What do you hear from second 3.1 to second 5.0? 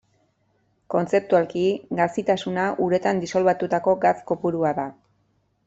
disolbatutako gatz kopurua da.